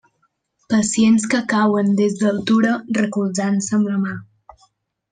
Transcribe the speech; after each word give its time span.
Pacients 0.73 1.25
que 1.33 1.41
cauen 1.53 1.93
des 2.01 2.17
d'altura 2.23 2.73
recolzant-se 3.01 3.81
amb 3.81 3.95
la 3.97 4.03
mà. 4.09 4.19